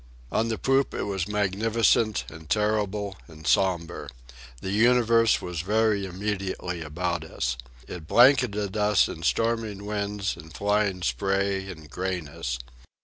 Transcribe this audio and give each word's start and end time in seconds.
On 0.31 0.47
the 0.47 0.57
poop 0.57 0.95
it 0.95 1.03
was 1.03 1.27
magnificent, 1.27 2.23
and 2.29 2.49
terrible, 2.49 3.15
and 3.27 3.45
sombre. 3.45 4.09
The 4.59 4.71
universe 4.71 5.43
was 5.43 5.61
very 5.61 6.07
immediately 6.07 6.81
about 6.81 7.23
us. 7.23 7.55
It 7.87 8.07
blanketed 8.07 8.75
us 8.75 9.07
in 9.07 9.21
storming 9.21 9.85
wind 9.85 10.33
and 10.37 10.51
flying 10.51 11.03
spray 11.03 11.69
and 11.69 11.87
grayness. 11.87 12.57